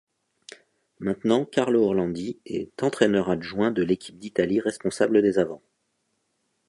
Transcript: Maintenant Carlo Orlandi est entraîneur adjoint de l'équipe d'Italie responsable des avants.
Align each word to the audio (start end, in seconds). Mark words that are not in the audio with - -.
Maintenant 0.97 1.45
Carlo 1.45 1.83
Orlandi 1.83 2.39
est 2.47 2.81
entraîneur 2.81 3.29
adjoint 3.29 3.69
de 3.69 3.83
l'équipe 3.83 4.17
d'Italie 4.17 4.59
responsable 4.59 5.21
des 5.21 5.37
avants. 5.37 5.61